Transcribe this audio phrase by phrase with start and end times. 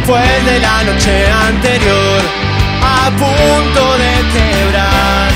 [0.00, 2.20] Después de la noche anterior
[2.82, 5.30] a punto de quebrar.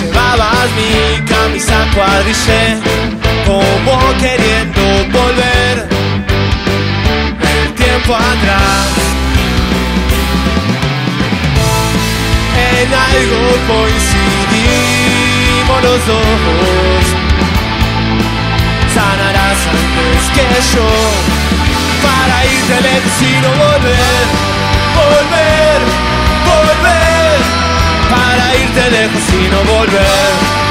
[0.00, 0.92] Llevabas mi
[1.24, 2.64] camisa cuadrillé
[3.44, 4.82] como queriendo
[5.18, 5.76] volver
[7.40, 8.88] el tiempo atrás.
[12.74, 14.18] En algo coincidimos
[15.82, 17.04] los dos
[18.94, 21.35] sanarás antes que yo
[22.02, 22.76] para irte
[23.22, 24.24] y no volver,
[24.96, 25.80] volver,
[26.50, 27.38] volver,
[28.10, 30.65] para irte lejos y no volver,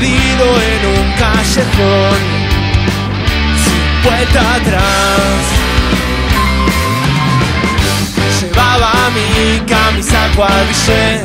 [0.00, 2.18] perdido en un callejón
[3.62, 5.44] sin vuelta atrás.
[8.40, 11.20] Llevaba mi camisa cuadrillé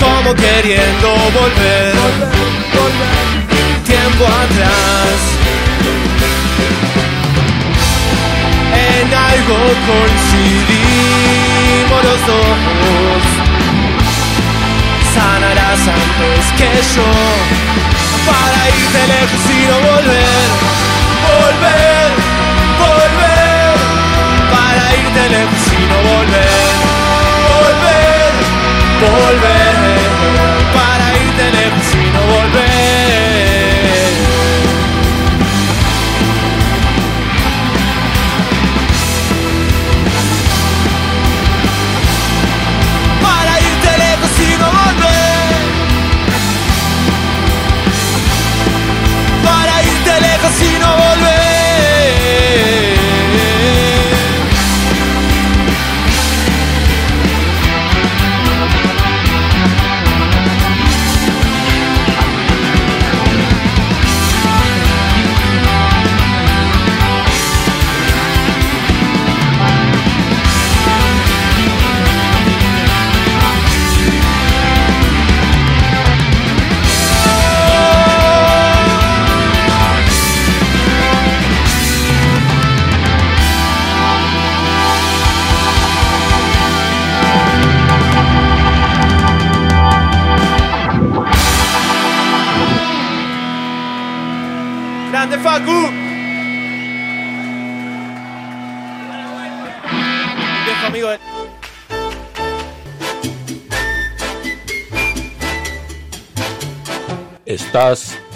[0.00, 1.94] como queriendo volver,
[3.84, 5.18] tiempo atrás.
[8.72, 13.49] En algo coincidimos los dos
[15.14, 17.08] sanarás antes que yo.
[18.26, 20.48] Para irte lejos y no volver,
[21.26, 22.10] volver,
[22.78, 23.74] volver,
[24.52, 25.69] para irte lejos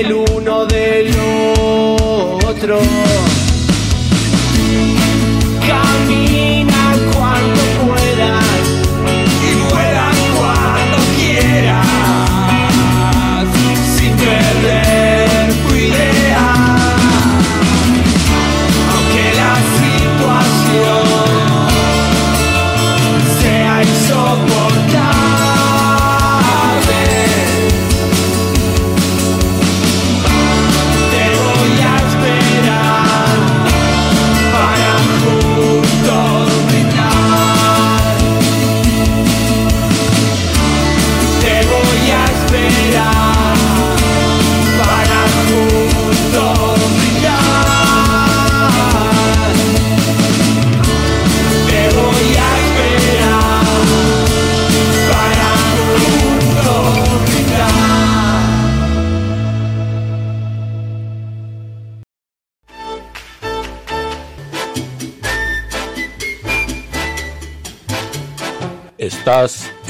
[0.00, 1.08] El uno del
[2.44, 3.03] otro.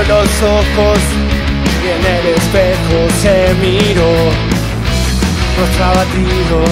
[0.00, 0.98] Abrió los ojos
[1.84, 4.12] y en el espejo se miró,
[5.58, 6.64] rostro abatido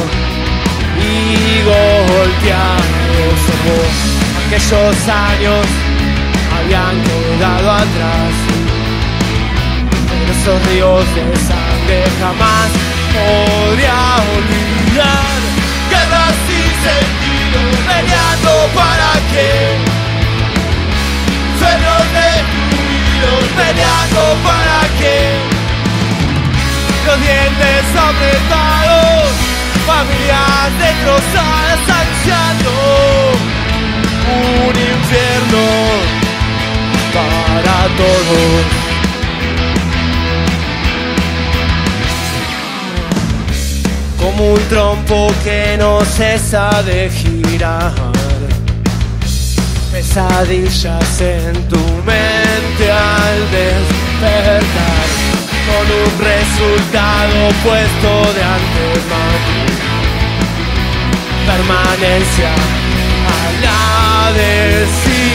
[0.97, 3.21] y golpeado.
[3.45, 3.93] Somos
[4.47, 5.67] aquellos años
[6.57, 8.33] habían quedado atrás,
[10.09, 12.71] pero esos ríos de sangre jamás
[13.13, 14.01] podría
[14.39, 15.39] olvidar.
[15.91, 19.99] Guerras sin sentido, peleando para qué
[21.59, 22.58] sueños
[23.29, 25.17] destruidos peleando para que
[27.07, 29.31] los dientes apretados,
[29.87, 32.71] familias destrozadas ansiando
[34.31, 35.67] un infierno
[37.15, 38.65] para todos.
[44.19, 48.08] Como un trompo que no cesa de girar
[50.19, 55.07] pesadillas en tu mente al despertar
[55.69, 59.59] con un resultado puesto de antemano.
[61.47, 62.53] Permanencia
[63.31, 65.29] a la desigualdad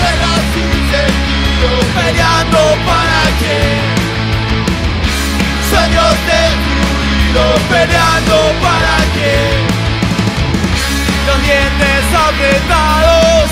[0.00, 3.56] pero sin sentido peleando para que
[5.70, 9.69] sueños destruidos peleando para que
[11.26, 13.50] los dientes apretados,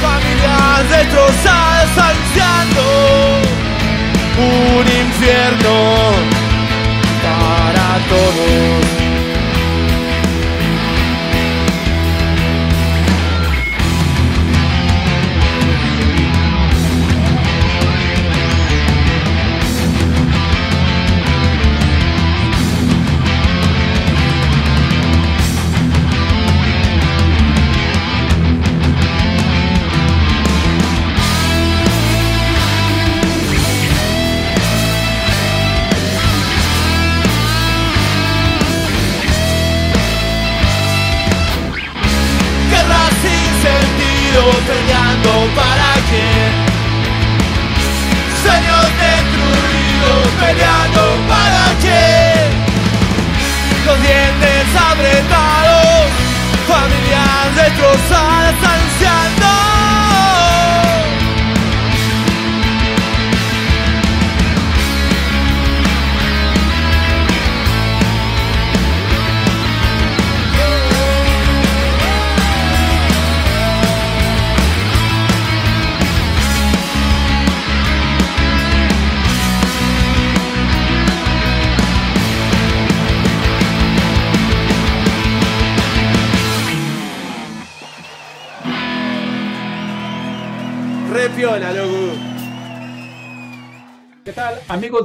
[0.00, 3.42] familias destrozadas ansiando
[4.38, 6.12] un infierno
[7.22, 9.01] para todos.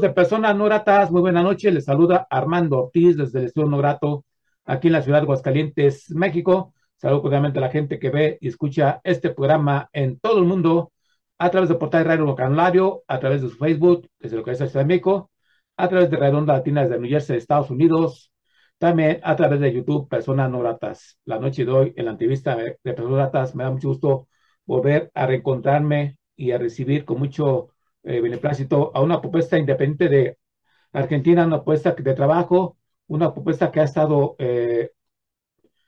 [0.01, 1.11] De Personas No Gratas?
[1.11, 1.71] Muy buena noche.
[1.71, 4.25] Les saluda Armando Ortiz desde el Estudio No Grato,
[4.65, 6.73] aquí en la ciudad de Aguascalientes, México.
[6.97, 10.91] Saludo cordialmente a la gente que ve y escucha este programa en todo el mundo
[11.37, 14.61] a través de Portal Radio Vocabulario, a través de su Facebook, desde lo que es
[14.61, 15.31] el Ciudad de México,
[15.77, 18.31] a través de Redonda Latina desde New Jersey, Estados Unidos,
[18.77, 21.17] también a través de YouTube, Personas No Gratas.
[21.25, 24.27] La noche de hoy, en la entrevista de Personas Gratas, me da mucho gusto
[24.65, 27.69] volver a reencontrarme y a recibir con mucho
[28.07, 30.37] eh, beneplácito a una propuesta independiente de
[30.93, 34.91] Argentina, una propuesta de trabajo, una propuesta que ha estado eh,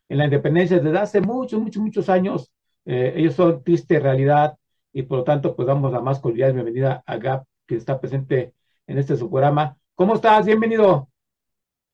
[0.09, 2.51] en la independencia desde hace muchos, muchos, muchos años.
[2.85, 4.57] Eh, ellos son triste realidad
[4.91, 8.53] y por lo tanto, pues damos la más cordial bienvenida a Gap, que está presente
[8.85, 9.77] en este su programa.
[9.95, 10.45] ¿Cómo estás?
[10.45, 11.07] Bienvenido.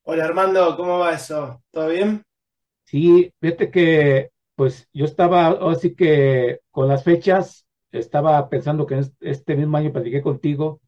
[0.04, 1.62] Hola Armando, ¿cómo va eso?
[1.70, 2.24] ¿Todo bien?
[2.86, 7.66] Sí, fíjate que pues yo estaba, así que con las fechas,
[8.00, 10.82] estaba pensando que este mismo año platiqué contigo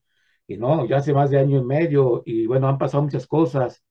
[0.47, 3.83] y no, ya hace más de año y medio y bueno, han pasado muchas cosas.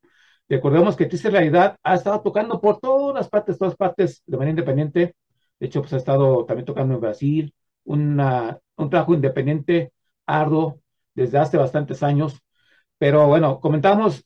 [0.48, 5.16] Recordemos que Triste Realidad ha estado tocando por todas partes, todas partes de manera independiente.
[5.58, 7.54] De hecho, pues ha estado también tocando en Brasil,
[7.84, 9.92] una, un trabajo independiente,
[10.26, 10.80] arduo,
[11.14, 12.40] desde hace bastantes años.
[12.98, 14.24] Pero bueno, comentamos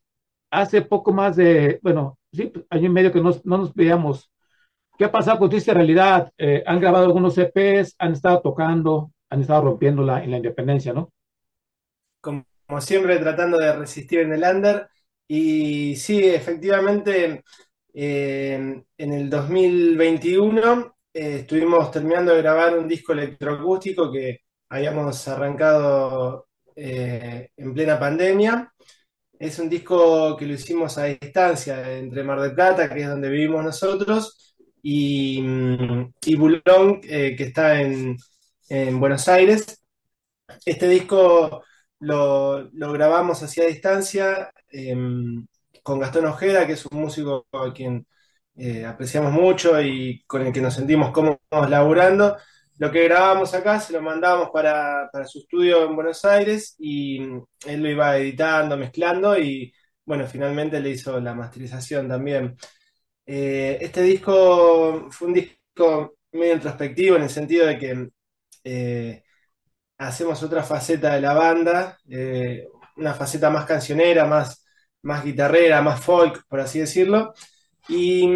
[0.50, 2.18] hace poco más de, bueno,
[2.70, 4.29] año y medio que no nos veíamos.
[5.00, 6.30] ¿Qué ha pasado con Triste Realidad?
[6.37, 11.11] Eh, han grabado algunos EPs, han estado tocando, han estado rompiéndola en la independencia, ¿no?
[12.21, 12.45] Como,
[12.80, 14.90] siempre, tratando de resistir en el under.
[15.26, 17.42] Y sí, efectivamente,
[17.95, 26.49] eh, en el 2021 eh, estuvimos terminando de grabar un disco electroacústico que habíamos arrancado
[26.76, 28.71] en plena pandemia.
[29.38, 33.30] Es un disco que lo hicimos a distancia entre Mar del Plata, que es donde
[33.30, 34.50] vivimos nosotros,
[34.82, 38.16] y, mm, y Bulón, eh, que está en,
[39.00, 39.82] Buenos Aires.
[40.64, 41.64] Este disco
[42.00, 45.46] lo, grabamos así a distancia em,
[45.82, 48.06] con Gastón Ojeda, que es un músico a quien
[48.56, 52.37] eh, apreciamos mucho y con el que nos sentimos cómodos laburando.
[52.78, 57.18] Lo que grabamos acá se lo mandamos para, su estudio en Buenos Aires y
[57.66, 59.72] él lo iba editando, mezclando y
[60.04, 62.56] bueno, finalmente le hizo la masterización también.
[63.32, 68.08] Eh, este disco fue un disco medio introspectivo en el sentido de que
[68.64, 69.22] eh,
[69.99, 74.64] hacemos otra faceta de la banda, eh, una faceta más cancionera, más,
[75.02, 77.34] más guitarrera, más folk, por así decirlo.
[77.88, 78.28] Y,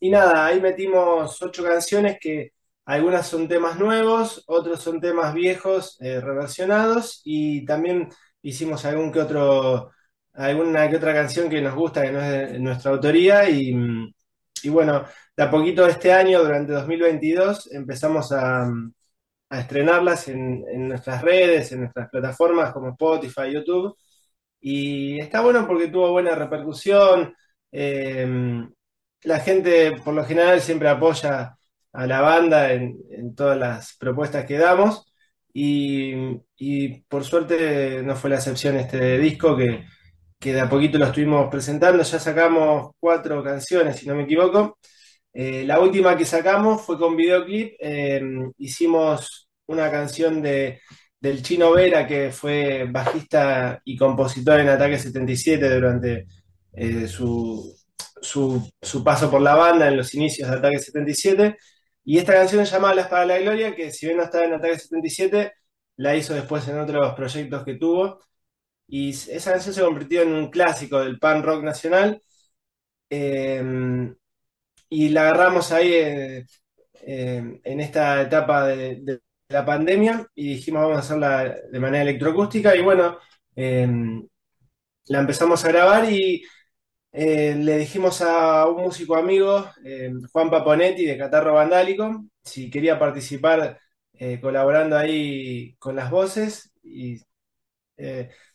[0.00, 2.52] y nada, ahí metimos ocho canciones que
[2.84, 8.08] algunas son temas nuevos, otros son temas viejos, eh, reversionados, y también
[8.42, 9.92] hicimos algún que otro,
[10.34, 13.74] alguna que otra canción que nos gusta, que no es de nuestra autoría, y,
[14.68, 15.04] bueno,
[15.36, 18.70] de a poquito este año, durante 2022, empezamos a,
[19.50, 23.96] estrenarlas en, nuestras redes, en nuestras plataformas como Spotify, YouTube,
[24.60, 27.34] y está bueno porque tuvo buena repercusión.
[27.70, 28.26] Eh,
[29.24, 31.56] la gente por lo general siempre apoya
[31.92, 35.06] a la banda en, todas las propuestas que damos.
[35.54, 36.38] Y,
[37.08, 39.84] por suerte no fue la excepción este disco que,
[40.50, 42.02] de a poquito lo estuvimos presentando.
[42.02, 44.78] Ya sacamos cuatro canciones, si no me equivoco.
[45.32, 47.74] Eh, la última que sacamos fue con videoclip.
[47.78, 50.80] Em, hicimos una canción de,
[51.20, 56.26] del Chino Vera, que fue bajista y compositor en Ataque 77 durante
[56.72, 57.74] eh, su,
[58.20, 61.56] su, su, paso por la banda en los inicios de Ataque 77.
[62.04, 64.54] Y esta canción se llama Las para la Gloria, que si bien no estaba en
[64.54, 65.52] Ataque 77,
[65.96, 68.20] la hizo después en otros proyectos que tuvo.
[68.86, 72.22] Y esa canción se convirtió en un clásico del pan rock nacional.
[73.10, 74.14] Em,
[74.88, 76.46] y la agarramos ahí eh,
[77.02, 82.74] em, en esta etapa de, la pandemia y dijimos vamos a hacerla de manera electroacústica.
[82.76, 83.18] Y bueno,
[83.56, 84.26] em,
[85.06, 86.42] la empezamos a grabar y
[87.12, 92.98] eh, le dijimos a un músico amigo, eh, Juan Paponetti de Catarro Vandálico, si quería
[92.98, 93.78] participar
[94.14, 96.72] eh, colaborando ahí con las voces.
[96.82, 97.20] Y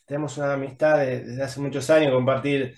[0.08, 2.76] tenemos una amistad desde hace muchos años, compartir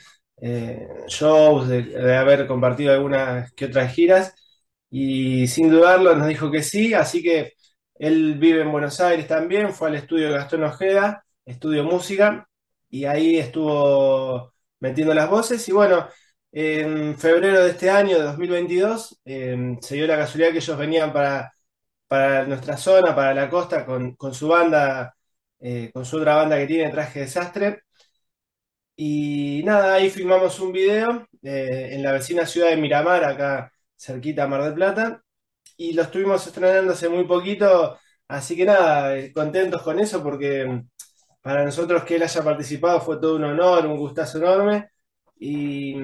[1.07, 4.33] shows, de, haber compartido algunas que otras giras.
[4.89, 7.53] Y sin dudarlo nos dijo que sí, así que
[7.95, 12.47] él vive en Buenos Aires también, fue al estudio de Gastón Ojeda, estudio música,
[12.89, 15.67] y ahí estuvo metiendo las voces.
[15.69, 16.07] Y bueno,
[16.51, 21.13] en febrero de este año, de 2022, em, se dio la casualidad que ellos venían
[21.13, 21.53] para,
[22.07, 25.15] para nuestra zona, para la costa, con, su banda,
[25.59, 27.83] eh, con su otra banda que tiene Traje Desastre.
[28.95, 34.43] Y nada, ahí filmamos un video eh, en la vecina ciudad de Miramar, acá cerquita
[34.43, 35.23] a Mar del Plata,
[35.77, 37.97] y lo estuvimos estrenando hace muy poquito,
[38.27, 40.83] así que nada, eh, contentos con eso porque
[41.41, 44.89] para nosotros que él haya participado fue todo un honor, un gustazo enorme.
[45.39, 45.95] Y,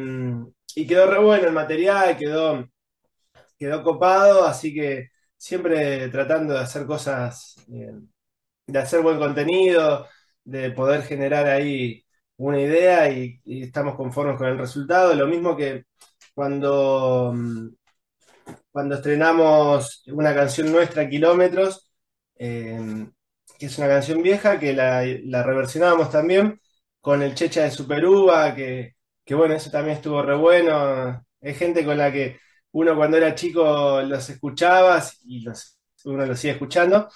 [0.88, 2.66] quedó re bueno el material, quedó
[3.58, 7.92] quedó copado, así que siempre tratando de hacer cosas, eh,
[8.68, 10.08] de hacer buen contenido,
[10.44, 12.06] de poder generar ahí
[12.38, 15.14] una idea y, estamos conformes con el resultado.
[15.16, 15.86] Lo mismo que
[16.34, 17.70] cuando, mm,
[18.72, 21.90] cuando estrenamos una canción nuestra, Kilómetros,
[22.38, 23.08] eh,
[23.58, 26.60] que es una canción vieja, que la, la reversionábamos también
[27.02, 31.26] con el Checha de Superuva, que, que bueno, eso también estuvo re bueno.
[31.40, 32.40] Es gente con la que
[32.72, 37.10] uno cuando era chico los escuchabas y los, uno los sigue escuchando.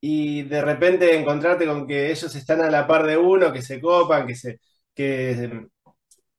[0.00, 3.80] Y de repente encontrarte con que ellos están a la par de uno, que se
[3.80, 4.60] copan, que se,
[4.94, 5.66] que,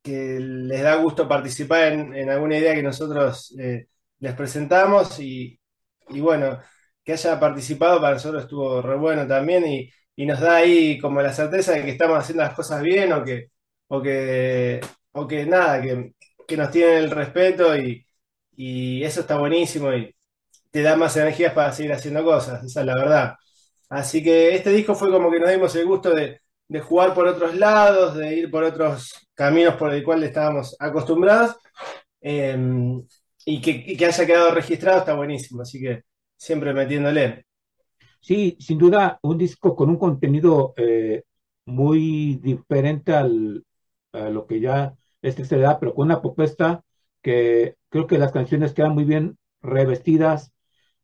[0.01, 3.87] que les da gusto participar en, en alguna idea que nosotros eh,
[4.19, 5.59] les presentamos y,
[6.09, 6.59] y bueno,
[7.03, 11.21] que haya participado para nosotros estuvo re bueno también y, y nos da ahí como
[11.21, 13.47] la certeza de que estamos haciendo las cosas bien o que,
[13.87, 14.81] o que,
[15.13, 16.13] o que nada, que,
[16.47, 18.05] que nos tienen el respeto y,
[18.55, 20.13] y eso está buenísimo y
[20.71, 23.35] te da más energías para seguir haciendo cosas, esa es la verdad.
[23.89, 26.41] Así que este disco fue como que nos dimos el gusto de,
[26.81, 31.55] jugar por otros lados, de ir por otros caminos por el cual estábamos acostumbrados.
[32.21, 32.57] eh,
[33.49, 36.03] y que, y que haya quedado registrado está buenísimo, así que
[36.35, 37.45] siempre metiéndole.
[38.19, 41.23] Sí, sin duda, un disco con un contenido eh,
[41.65, 43.63] muy diferente al,
[44.11, 46.83] a lo que ya es tercera edad, pero con una propuesta
[47.21, 50.51] que creo que las canciones quedan muy bien revestidas.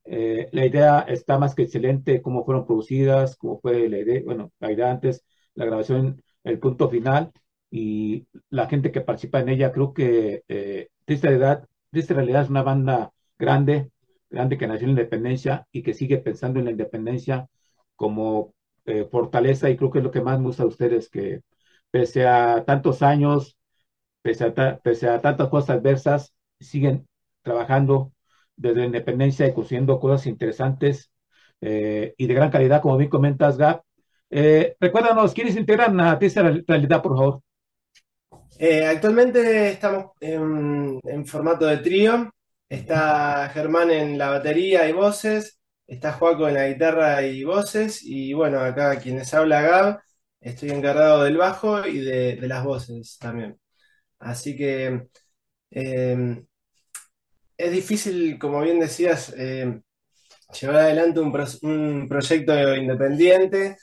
[0.05, 4.51] Eh, la idea está más que excelente, cómo fueron producidas, cómo fue la idea, bueno,
[4.59, 5.23] la idea antes,
[5.55, 7.31] la grabación, el punto final
[7.71, 9.71] y la gente que participa en ella.
[9.71, 13.91] Creo que eh, Triste Edad, Triste Realidad es una banda grande,
[14.29, 17.47] grande que nació en la independencia y que sigue pensando en la independencia
[17.95, 18.53] como
[18.85, 21.41] eh, fortaleza y creo que es lo que más me gusta de ustedes, que
[21.91, 23.57] pese a tantos años,
[24.21, 27.07] pese a, pese a tantas cosas adversas, siguen
[27.41, 28.13] trabajando
[28.63, 31.11] desde la independencia y consiguiendo cosas interesantes
[31.59, 33.83] eh, y de gran calidad, como bien comentas, Gab.
[34.29, 37.41] Eh, recuérdanos, ¿quiénes integran a Triste Realidad, por favor?
[38.57, 42.31] Eh, actualmente estamos en, formato de trío.
[42.69, 48.33] Está Germán en la batería y voces, está Joaco en la guitarra y voces, y
[48.33, 49.99] bueno, acá quienes habla Gab,
[50.39, 53.59] estoy encargado del bajo y de, de las voces también.
[54.19, 55.07] Así que
[55.71, 56.43] eh,
[57.57, 59.81] es difícil, como bien decías, eh,
[60.59, 63.77] llevar adelante un, pro- un proyecto independiente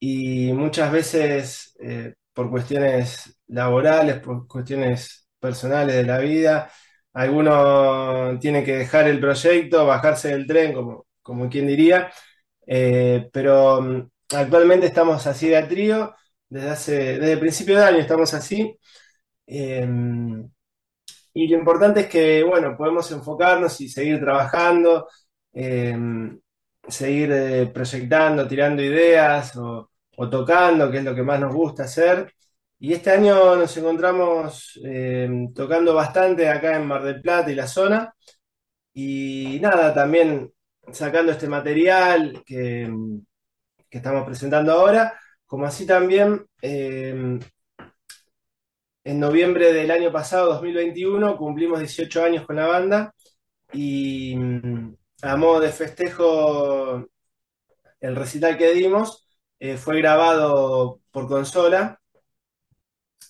[0.00, 6.70] y muchas veces eh, por cuestiones laborales, por cuestiones personales de la vida,
[7.14, 12.10] alguno tiene que dejar el proyecto, bajarse del tren, como, como quien diría,
[12.66, 16.14] Eh, pero mm, actualmente estamos así de a trío,
[16.48, 18.78] desde hace, desde el principio de año estamos así.
[21.32, 25.08] Y lo importante es que, bueno, podemos enfocarnos y seguir trabajando,
[25.52, 25.96] eh,
[26.88, 29.88] seguir eh, proyectando, tirando ideas o,
[30.30, 32.32] tocando, que es lo que más nos gusta hacer.
[32.78, 37.66] Y este año nos encontramos eh, tocando bastante acá en Mar del Plata y la
[37.66, 38.14] zona.
[38.92, 40.52] Y nada, también
[40.92, 42.90] sacando este material que,
[43.88, 46.46] que estamos presentando ahora, como así también
[49.04, 53.14] en noviembre del año pasado, 2021, cumplimos 18 años con la banda
[53.72, 57.08] y mm, a modo de festejo,
[58.00, 59.26] el recital que dimos
[59.58, 62.00] eh, fue grabado por consola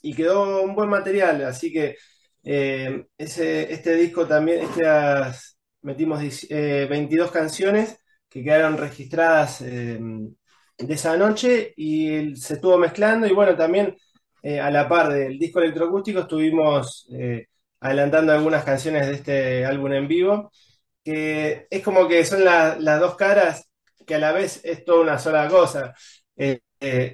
[0.02, 1.96] y quedó un buen material, así que
[2.42, 9.98] eh, ese, este disco también, estas, metimos 10 eh, 22 canciones que quedaron registradas eh,
[10.78, 13.96] de esa noche y se estuvo mezclando y bueno, también
[14.42, 17.46] eh, a la par del disco electroacústico estuvimos eh,
[17.80, 20.50] adelantando algunas canciones de este álbum en vivo,
[21.04, 23.68] que es como que son la- las dos caras
[24.06, 25.94] que a la vez es toda una sola cosa.
[26.36, 26.60] Eh,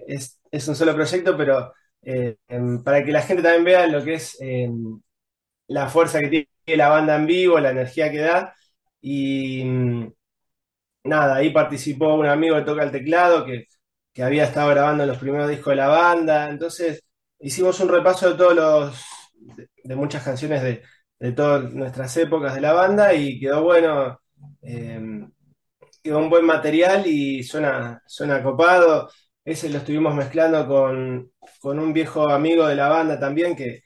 [0.06, 4.14] es, es un solo proyecto, pero em, para que la gente también vea lo que
[4.14, 5.00] es em,
[5.68, 8.54] la fuerza que tiene la banda en vivo, la energía que da.
[9.00, 10.12] Y mm,
[11.04, 13.66] nada, ahí participó un amigo que toca el teclado, que,
[14.12, 16.50] que había estado grabando los primeros discos de la banda.
[16.50, 17.04] Entonces
[17.40, 19.04] hicimos un repaso de todos los,
[19.84, 20.82] de, muchas canciones de,
[21.18, 24.20] de todas nuestras épocas de la banda y quedó bueno.
[24.62, 25.30] em,
[26.02, 29.10] quedó un buen material y suena, suena copado.
[29.44, 33.82] Ese lo estuvimos mezclando con, con un viejo amigo de la banda también que,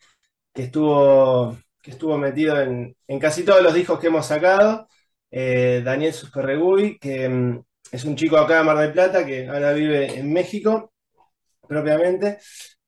[0.52, 4.88] que estuvo, que estuvo metido en, en casi todos los discos que hemos sacado.
[5.30, 9.72] Eh, Daniel Susperregui, que mm, es un chico acá de Mar del Plata que ahora
[9.72, 10.92] vive en México
[11.68, 12.38] propiamente.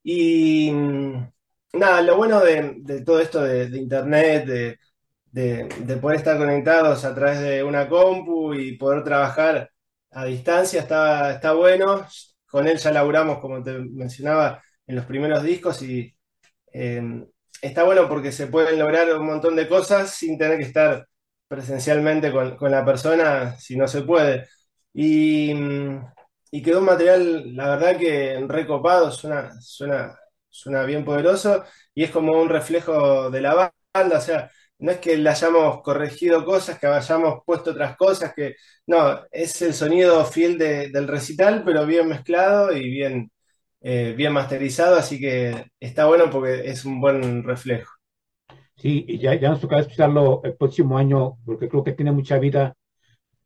[0.04, 0.72] Y
[1.72, 4.78] nada, lo bueno de, todo esto de, internet, de,
[5.30, 9.70] de, de poder estar conectados a través de una compu y poder trabajar
[10.12, 12.06] a distancia está, está bueno.
[12.46, 16.14] Con él ya laburamos, como te mencionaba, en los primeros discos y
[16.72, 17.02] eh,
[17.62, 21.06] está bueno porque se pueden lograr un montón de cosas sin tener que estar
[21.48, 24.48] presencialmente con, con la persona si no se puede.
[24.94, 25.54] Y,
[26.52, 30.16] y quedó un material, la verdad que recopado, suena, suena,
[30.50, 34.98] suena bien poderoso y es como un reflejo de la banda, o sea, no es
[35.00, 38.56] que le hayamos corregido cosas, que hayamos puesto otras cosas, que
[38.88, 43.32] no, es el sonido fiel de- del recital, pero bien mezclado y bien,
[43.82, 47.90] eh, bien masterizado, así que está bueno porque es un buen reflejo.
[48.76, 52.38] Sí, y ya, ya nos tocará escucharlo el próximo año, porque creo que tiene mucha
[52.38, 52.74] vida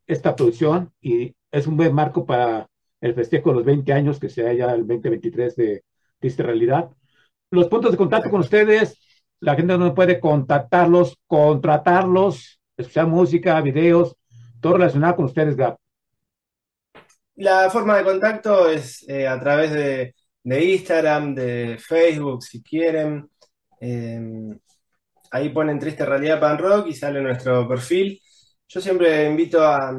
[0.06, 2.68] esta producción y es un buen marco para
[3.06, 5.84] el festejo de los 20 años, que sea ya el 2023 de
[6.18, 6.90] Triste Realidad.
[7.50, 9.00] Los puntos de contacto con ustedes,
[9.40, 14.16] la gente no puede contactarlos, contratarlos, escuchar música, videos,
[14.60, 15.76] todo relacionado con ustedes, Gab.
[17.36, 23.28] La forma de contacto es eh, a través de, de Instagram, de Facebook, si quieren.
[23.80, 24.20] Eh,
[25.30, 28.20] ahí ponen Triste Realidad Pan Rock y sale nuestro perfil.
[28.68, 29.94] Yo siempre invito a,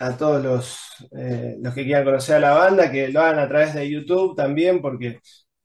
[0.00, 0.78] a todos los,
[1.16, 4.36] eh, los que quieran conocer a la banda que lo hagan a través de YouTube
[4.36, 5.20] también, porque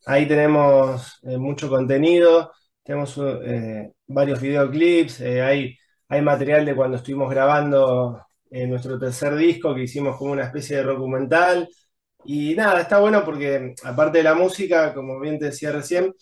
[0.05, 2.51] ahí tenemos eh, mucho contenido,
[2.83, 5.77] tenemos eh, varios videoclips, hay,
[6.09, 10.83] hay material de cuando estuvimos grabando nuestro tercer disco, que hicimos como una especie de
[10.83, 11.67] documental.
[12.25, 16.13] Y nada, está bueno porque aparte de la música, como bien te decía recién,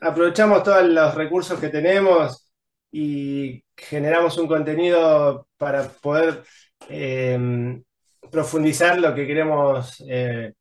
[0.00, 2.47] aprovechamos todos los recursos que tenemos
[2.90, 6.42] y generamos un contenido para poder
[6.88, 7.80] eh,
[8.30, 10.52] profundizar lo que queremos eh,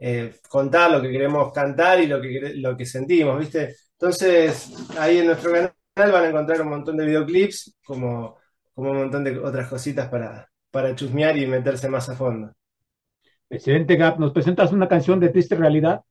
[0.00, 3.76] eh, contar, lo que queremos cantar y lo que, lo que sentimos, ¿viste?
[3.92, 8.36] Entonces, ahí en nuestro canal van a encontrar un montón de videoclips, como,
[8.74, 12.52] como un montón de otras cositas para, para chusmear y meterse más a fondo.
[13.48, 14.18] Excelente, Gab.
[14.18, 16.02] ¿Nos presentas una canción de Triste Realidad?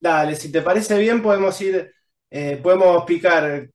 [0.00, 1.92] Dale, si te parece bien, podemos ir,
[2.30, 3.68] eh, podemos picar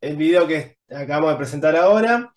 [0.00, 2.32] el video que acabamos de presentar ahora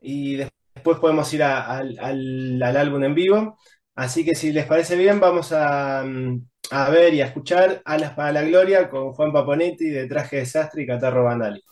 [0.00, 3.58] y des- después podemos ir al, al- álbum en vivo.
[3.94, 8.12] Así que si les parece bien, vamos a, mm, a ver y a escuchar Alas
[8.14, 11.62] para la Gloria con Juan Paponetti de Traje de Sastre y Catarro Vandali.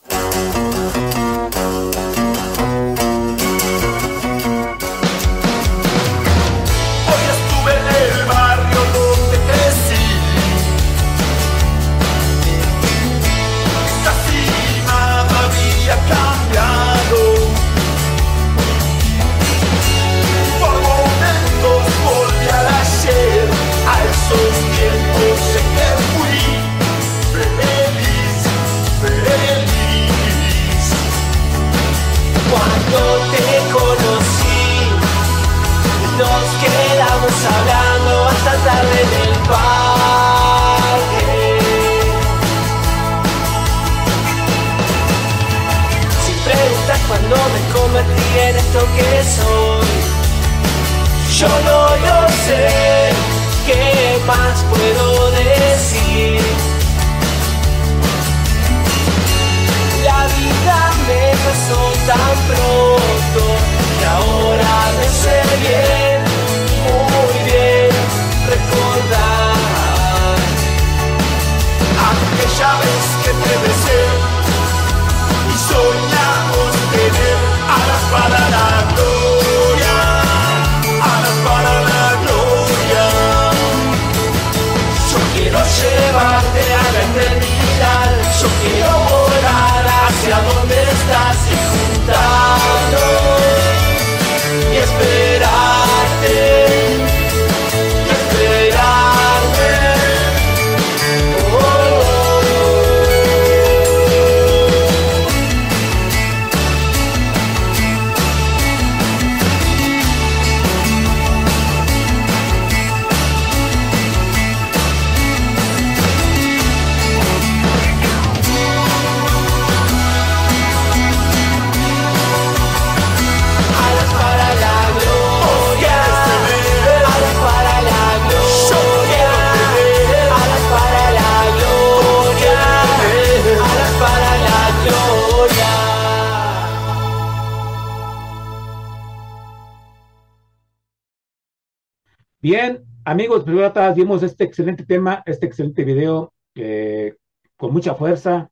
[142.42, 147.14] Bien, amigos, primero atrás vimos este excelente tema, este excelente video, eh,
[147.54, 148.50] con mucha fuerza,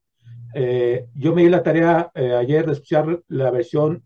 [0.53, 4.03] eh, yo me di la tarea eh, ayer de escuchar la versión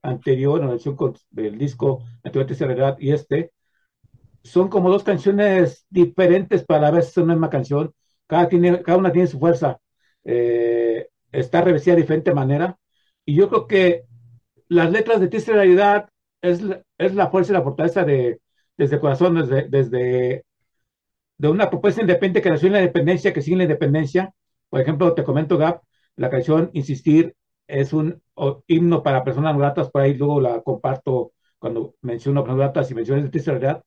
[0.00, 0.96] anterior, la versión
[1.30, 3.52] del disco de Realidad y este.
[4.42, 7.92] Son como dos canciones diferentes para ver si son la misma canción.
[8.26, 9.78] Cada, tiene, cada una tiene su fuerza.
[10.24, 12.78] Está revestida de diferente manera.
[13.26, 14.04] Y yo creo que
[14.68, 16.08] las letras de Realidad
[16.40, 16.62] es,
[16.96, 18.40] es la fuerza y la fortaleza de,
[18.76, 20.44] desde corazón, desde, desde
[21.38, 24.34] de una propuesta independiente que nació en la independencia, que sigue en la independencia.
[24.68, 25.82] Por ejemplo, te comento, Gap,
[26.16, 27.34] la canción Insistir
[27.66, 28.22] es un
[28.66, 33.24] himno para personas gratas, por ahí luego la comparto cuando menciono personas gratas y menciones
[33.24, 33.84] de triste realidad.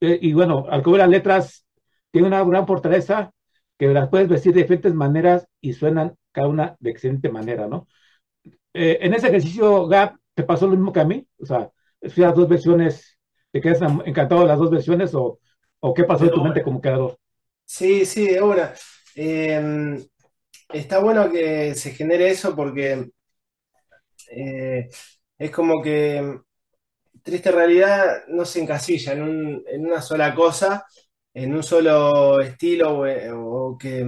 [0.00, 1.66] Eh, y bueno, al cubrir las letras,
[2.10, 3.32] tiene una gran fortaleza
[3.78, 7.86] que las puedes vestir de diferentes maneras y suenan cada una de excelente manera, ¿no?
[8.72, 11.26] Eh, en ese ejercicio, Gap, ¿te pasó lo mismo que a mí?
[11.40, 11.70] O sea,
[12.00, 13.17] las dos versiones,
[13.52, 15.38] ¿te quedas encantado de las dos versiones o,
[15.80, 17.18] o qué pasó en tu mente como creador?
[17.64, 18.74] Sí, sí, de una.
[19.14, 19.98] Eh,
[20.70, 23.10] está bueno que se genere eso porque
[24.30, 24.88] eh,
[25.38, 26.40] es como que
[27.22, 30.86] Triste Realidad no se encasilla en un- en una sola cosa,
[31.34, 34.04] en un solo estilo o, o que,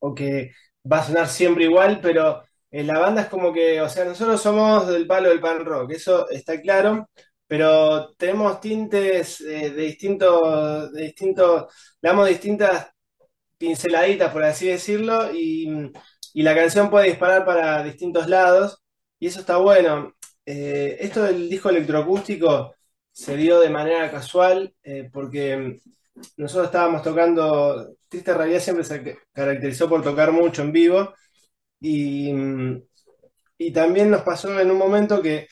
[0.00, 0.52] o que
[0.90, 4.40] va a sonar siempre igual, pero eh, la banda es como que, o sea, nosotros
[4.42, 7.08] somos del palo del pan rock, eso está claro,
[7.52, 11.66] pero tenemos tintes eh, de distintos, de distintos,
[12.00, 12.88] le damos distintas
[13.58, 15.92] pinceladitas, por así decirlo, y,
[16.32, 18.82] y la canción puede disparar para distintos lados,
[19.18, 20.14] y eso está bueno.
[20.46, 22.74] Eh, esto del disco electroacústico
[23.12, 25.78] se dio de manera casual, eh, porque
[26.38, 31.12] nosotros estábamos tocando, Triste Realidad siempre se ca- caracterizó por tocar mucho en vivo,
[31.80, 32.32] y,
[33.58, 35.48] y también nos pasó en un momento que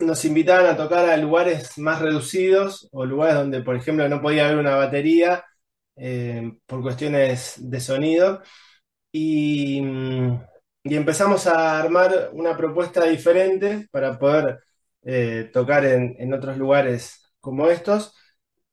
[0.00, 4.46] nos invitaban a tocar a lugares más reducidos o lugares donde, por ejemplo, no podía
[4.46, 5.44] haber una batería
[5.96, 8.42] eh, por cuestiones de sonido.
[9.12, 10.42] Y, mm,
[10.84, 14.60] y empezamos a armar una propuesta diferente para poder
[15.02, 18.14] eh, tocar en, en otros lugares como estos.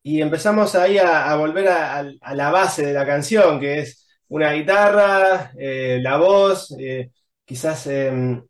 [0.03, 4.07] Y empezamos ahí a, a volver a, a- la base de la canción, que es
[4.27, 7.11] una guitarra, eh, la voz, eh,
[7.45, 8.43] quizás em,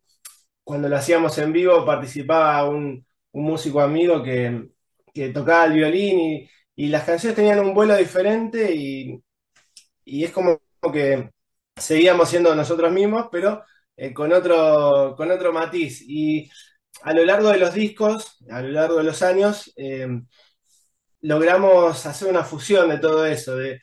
[0.66, 4.70] cuando lo hacíamos en vivo participaba un, un músico amigo que,
[5.14, 9.22] que tocaba el violín y, y las canciones tenían un vuelo diferente y,
[10.04, 10.60] y es como
[10.92, 11.30] que
[11.76, 13.64] seguíamos siendo nosotros mismos, pero
[13.96, 16.02] eh, con otro, con otro matiz.
[16.06, 16.50] Y
[17.02, 20.08] a lo largo de los discos, a lo largo de los años, eh,
[21.20, 23.56] logramos hacer una fusión de todo eso.
[23.56, 23.80] De,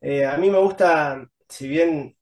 [0.00, 2.16] eh, a mí me gusta, si bien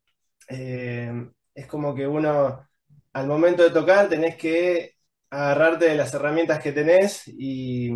[1.54, 2.68] es como que uno
[3.12, 4.94] al momento de tocar tenés que
[5.30, 7.90] agarrarte de las herramientas que tenés y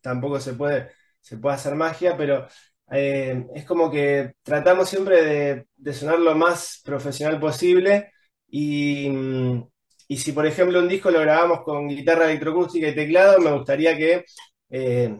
[0.00, 0.90] tampoco se puede,
[1.20, 2.46] se puede hacer magia, pero
[2.90, 8.12] eh, es como que tratamos siempre de, sonar lo más profesional posible
[8.48, 9.08] y,
[10.08, 13.96] y si por ejemplo un disco lo grabamos con guitarra electroacústica y teclado, me gustaría
[13.96, 14.24] que
[14.70, 15.18] eh,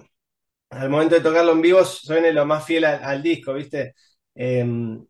[0.70, 3.94] al momento de tocarlo en vivo suene lo más fiel al, disco, ¿viste?
[4.34, 5.04] Em,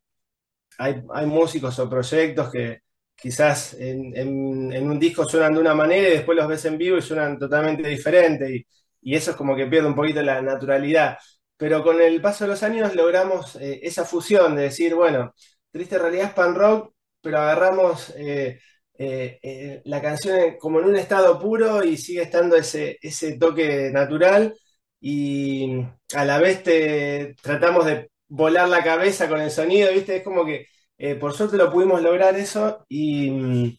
[0.78, 2.80] hay, hay músicos o proyectos que
[3.16, 7.02] quizás en, un disco suenan de una manera y después los ves en vivo y
[7.02, 8.66] suenan totalmente diferente y,
[9.14, 11.16] eso es como que pierde un poquito la naturalidad.
[11.56, 15.32] Pero con el paso de los años logramos eh, esa fusión de decir, bueno,
[15.70, 18.58] Triste Realidad es pan rock, pero agarramos eh,
[18.98, 24.54] eh, la canción como en un estado puro y sigue estando ese, ese toque natural
[25.00, 25.82] y
[26.14, 30.16] a la vez te tratamos de volar la cabeza con el sonido, ¿viste?
[30.16, 30.66] Es como que
[30.98, 33.78] eh, por suerte lo pudimos lograr eso y, mm,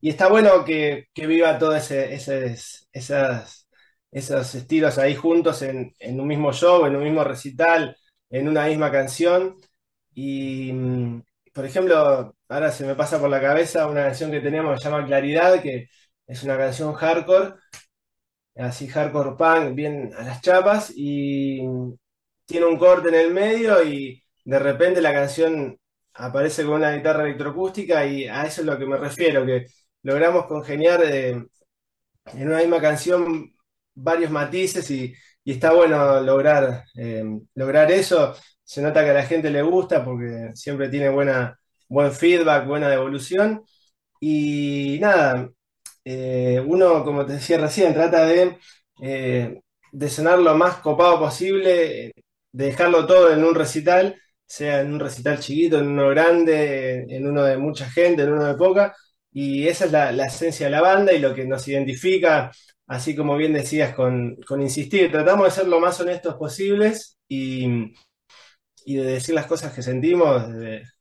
[0.00, 2.88] y está bueno que, que viva todos esas,
[4.10, 7.96] esos estilos ahí juntos en, en un mismo show, en un mismo recital,
[8.30, 9.56] en una misma canción.
[10.14, 14.74] Y, mm, por ejemplo, ahora se me pasa por la cabeza una canción que tenemos
[14.76, 15.88] que se llama Claridad, que
[16.26, 17.54] es una canción hardcore
[18.56, 21.60] así hardcore punk, bien a las chapas, y
[22.46, 25.78] tiene un corte en el medio y de repente la canción
[26.14, 29.66] aparece con una guitarra electroacústica y a eso es lo que me refiero, que
[30.02, 31.30] logramos congeniar eh,
[32.34, 33.52] en una misma canción
[33.94, 38.34] varios matices y, y está bueno lograr, eh, lograr eso.
[38.64, 42.88] Se nota que a la gente le gusta porque siempre tiene buena, buen feedback, buena
[42.88, 43.64] devolución.
[44.20, 45.50] Y nada,
[46.04, 48.58] eh, uno, como te decía recién, trata de,
[49.92, 52.12] de sonar lo más copado posible,
[52.52, 54.16] de dejarlo todo en un recital,
[54.50, 58.44] sea en un recital chiquito, en uno grande, en uno de mucha gente, en uno
[58.46, 58.96] de poca,
[59.30, 62.50] y esa es la, esencia de la banda y lo que nos identifica,
[62.88, 65.12] así como bien decías, con, insistir.
[65.12, 67.92] Tratamos de ser lo más honestos posibles y,
[68.86, 70.42] de decir las cosas que sentimos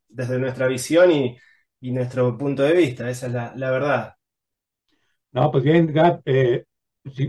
[0.09, 1.35] desde, nuestra visión y,
[1.81, 4.13] nuestro punto de vista, esa es la, verdad.
[5.31, 6.65] No, pues bien, Gab, eh,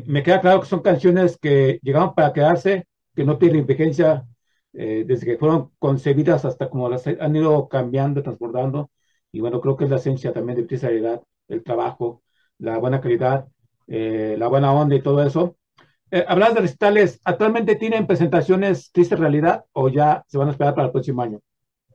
[0.05, 2.85] me queda claro que son canciones que llegaron para quedarse,
[3.17, 4.27] que no tienen vigencia
[4.73, 8.91] eh, desde que fueron concebidas hasta como las han ido cambiando, transbordando.
[9.33, 12.23] Y bueno, creo que es la esencia también de Realidad, el trabajo,
[12.59, 13.47] la buena calidad,
[13.87, 15.57] eh, la buena onda y todo eso.
[16.11, 20.75] Eh, hablas de recitales, ¿actualmente tienen presentaciones Triste Realidad o ya se van a esperar
[20.75, 21.41] para el próximo año?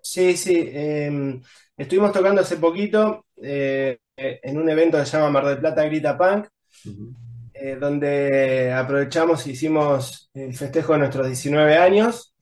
[0.02, 1.42] Sí, sí, em,
[1.76, 6.18] estuvimos tocando hace poquito eh, en un evento que se llama Mar del Plata Grita
[6.18, 6.48] Punk,
[6.86, 7.16] Ujú.
[7.54, 12.35] eh, donde aprovechamos y hicimos el festejo de nuestros 19 años.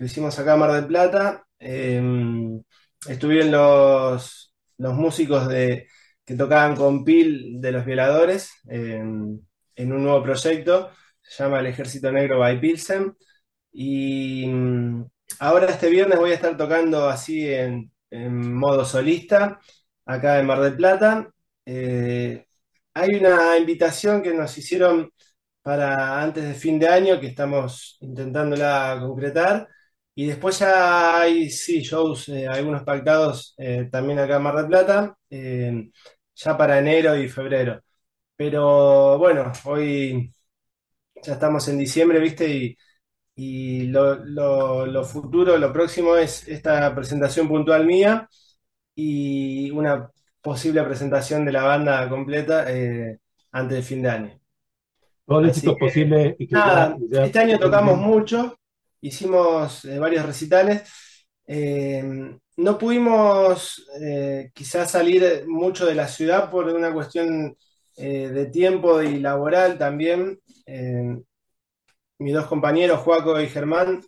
[0.00, 1.44] Lo hicimos acá en Mar del Plata.
[1.58, 2.62] Em,
[3.06, 5.88] estuvieron los, los músicos de,
[6.24, 9.38] que tocaban con Pil de los Violadores em,
[9.76, 13.14] en un nuevo proyecto, se llama El Ejército Negro by Pilsen.
[13.72, 15.04] Y mm,
[15.40, 19.60] ahora este viernes voy a estar tocando así en, en modo solista,
[20.06, 21.30] acá en Mar del Plata.
[21.66, 22.46] Eh,
[22.94, 25.12] hay una invitación que nos hicieron
[25.62, 29.68] para antes de fin de año que estamos intentándola concretar.
[30.20, 34.66] Y después ya hay, sí, shows, eh, algunos pactados eh, también acá en Mar del
[34.68, 35.90] Plata, eh,
[36.34, 37.80] ya para enero y febrero.
[38.36, 40.32] Pero bueno, hoy
[41.22, 42.48] ya estamos en diciembre, ¿viste?
[42.48, 42.78] Y,
[43.36, 48.28] y lo, lo- lo futuro, lo próximo es esta presentación puntual mía
[48.94, 50.10] y una
[50.42, 52.66] posible presentación de la banda completa
[53.52, 54.40] antes de fin de año.
[55.26, 58.59] Todo el éxito que, posible y que Nada, ya- ya- este año tocamos mucho,
[59.00, 60.88] hicimos eh, varios recitales.
[61.46, 67.56] Eh, no pudimos eh, quizás salir mucho de la ciudad por una cuestión
[67.96, 70.40] de tiempo y laboral también.
[72.18, 74.00] Mis dos compañeros, Joaco y Germán,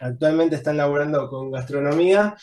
[0.00, 2.34] actualmente están laborando con gastronomía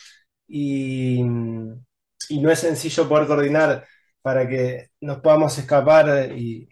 [0.47, 3.87] y no es sencillo poder coordinar
[4.21, 6.67] para que nos podamos escapar y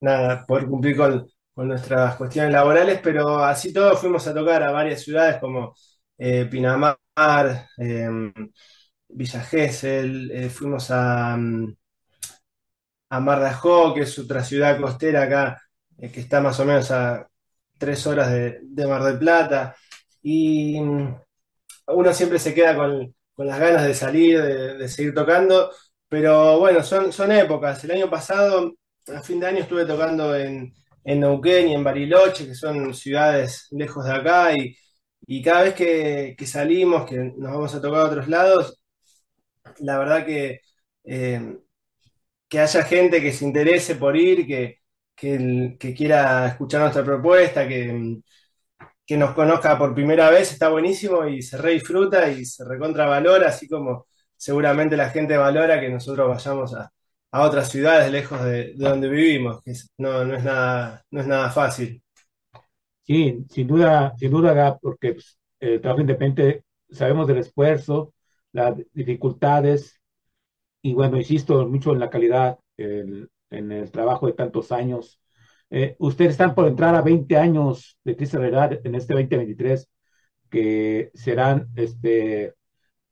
[0.00, 1.30] nada, poder cumplir con,
[1.60, 5.74] con nuestras cuestiones laborales, pero así todo fuimos a tocar a varias ciudades como
[6.16, 6.96] eh, Pinamar,
[7.76, 8.08] eh,
[9.08, 11.74] Villa Gesell, eh, fuimos a, mm,
[13.10, 15.60] a Mar de que es otra ciudad costera acá,
[15.98, 17.28] eh, que está más o menos a
[17.78, 19.76] tres horas de, de Mar del Plata,
[20.22, 21.14] y mm,
[21.88, 25.72] uno siempre se queda con, con las ganas de salir, de, de seguir tocando,
[26.08, 27.82] pero bueno, son, son épocas.
[27.84, 28.74] El año pasado,
[29.14, 30.72] a fin de año, estuve tocando en,
[31.04, 34.76] en Neuquén y en Bariloche, que son ciudades lejos de acá, y,
[35.26, 38.80] y cada vez que, salimos, que nos vamos a tocar a otros lados,
[39.78, 40.60] la verdad que,
[41.04, 41.58] eh,
[42.48, 44.80] que haya gente que se interese por ir, que,
[45.16, 48.18] que, quiera escuchar nuestra propuesta, que,
[49.06, 53.06] que nos conozca por primera vez, está buenísimo y se re disfruta y se recontra
[53.06, 56.92] valora, así como seguramente la gente valora que nosotros vayamos a,
[57.32, 61.26] a otras ciudades lejos de, de donde vivimos, que no, no es nada, no es
[61.26, 62.02] nada fácil.
[63.02, 68.14] Sí, sin duda, sin duda, porque pues, el trabajo independiente, sabemos del esfuerzo,
[68.52, 70.00] las dificultades,
[70.82, 75.20] y bueno, insisto mucho en la calidad, el- en el trabajo de tantos años.
[75.70, 79.88] Eh, ustedes están por entrar a 20 años de Triste Realidad en este 2023,
[80.50, 82.54] que serán este,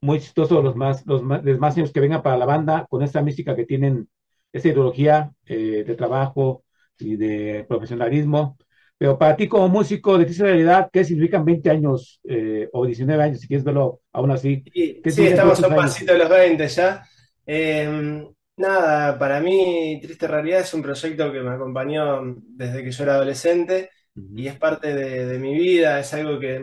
[0.00, 3.02] muy chistosos los más, los más, los más años que vengan para la banda, con
[3.02, 4.08] esta mística que tienen,
[4.52, 6.64] esa ideología eh, de trabajo
[6.98, 8.56] y de profesionalismo.
[8.96, 13.22] Pero para ti como músico de Triste Realidad, ¿qué significan 20 años eh, o 19
[13.22, 14.64] años, si quieres verlo aún así?
[14.64, 17.02] Y, ¿Qué sí, significan estamos a un pasito de los 20 ya.
[17.46, 18.24] Eh,
[18.56, 23.14] nada, para mí Triste Realidad es un proyecto que me acompañó desde que yo era
[23.14, 23.90] adolescente
[24.34, 24.48] y Ujú.
[24.48, 26.60] es parte de, de mi vida, es algo que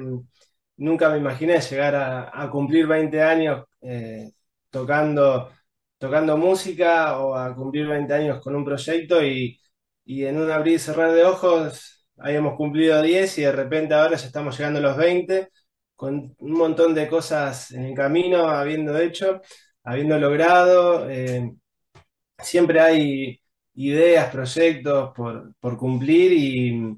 [0.78, 4.32] nunca me imaginé llegar a, cumplir 20 años eh,
[4.70, 5.52] tocando,
[5.98, 9.60] tocando música o a cumplir 20 años con un proyecto y,
[10.06, 14.18] y en un abrir y cerrar de ojos habíamos cumplido 10 y de repente ahora
[14.18, 15.50] ya estamos llegando a los 20
[15.96, 19.42] con un montón de cosas en el camino, habiendo hecho,
[19.84, 21.10] habiendo logrado.
[21.10, 21.52] eh,
[22.40, 23.42] siempre hay
[23.76, 26.98] ideas, proyectos por, por cumplir y,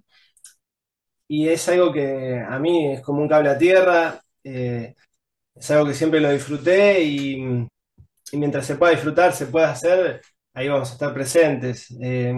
[1.27, 4.95] y es algo que a mí es como un cable a tierra, eh,
[5.55, 7.67] es algo que siempre lo disfruté y,
[8.33, 10.21] mientras se pueda disfrutar, se pueda hacer,
[10.53, 11.95] ahí vamos a estar presentes.
[12.01, 12.33] Eh,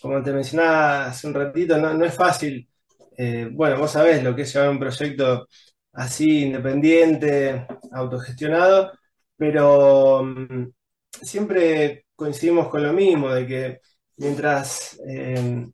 [0.00, 2.68] como te mencionaba hace un ratito, no, no es fácil.
[3.16, 5.48] Eh, bueno, vos sabés lo que es llevar un proyecto
[5.92, 8.92] así independiente, autogestionado,
[9.36, 10.70] pero mm,
[11.22, 13.80] siempre coincidimos con lo mismo, de que
[14.16, 15.66] mientras, eh,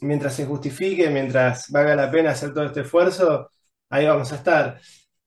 [0.00, 3.50] mientras se justifique, mientras valga la pena hacer todo este esfuerzo,
[3.90, 4.80] ahí vamos a estar.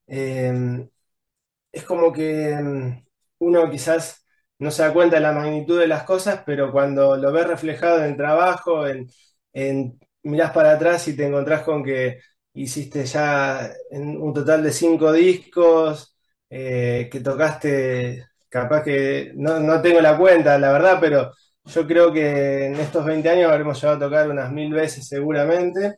[0.08, 0.88] eh,
[1.72, 3.06] es como que mm,
[3.40, 4.26] uno quizás
[4.60, 8.00] no se da cuenta de la magnitud de las cosas, pero cuando lo ves reflejado
[8.00, 9.08] en el trabajo, en,
[9.54, 12.20] en mirás para atrás y te encontrás con que
[12.54, 16.16] hiciste ya en un total de cinco discos,
[16.50, 21.32] eh, que tocaste, capaz que no, no tengo la cuenta, la verdad, pero
[21.66, 25.96] yo creo que en estos 20 años habremos llegado a tocar unas mil veces seguramente.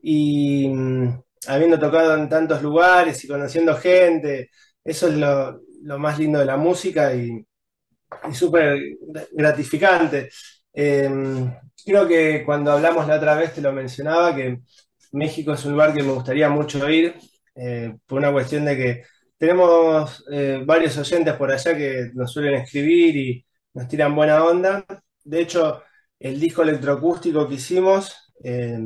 [0.00, 4.50] Y mm, habiendo tocado en tantos lugares y conociendo gente,
[4.84, 5.60] eso es lo,
[5.98, 7.44] más lindo de la música y,
[8.30, 8.80] y súper
[9.32, 10.30] gratificante.
[10.72, 11.10] Eh,
[11.84, 14.60] creo que cuando hablamos la otra vez te lo mencionaba, que
[15.12, 17.14] México es un lugar que me gustaría mucho ir,
[17.54, 19.02] eh, por una cuestión de que
[19.38, 24.84] tenemos eh, varios oyentes por allá que nos suelen escribir y nos tiran buena onda.
[25.24, 25.82] De hecho,
[26.18, 28.78] el disco electroacústico que hicimos, eh,